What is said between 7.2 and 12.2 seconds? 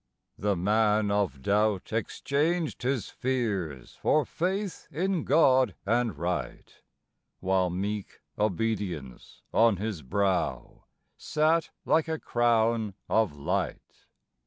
While meek obedience on his brow sat like a